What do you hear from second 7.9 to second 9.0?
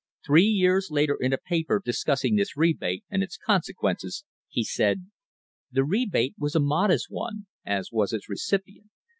was its recipient.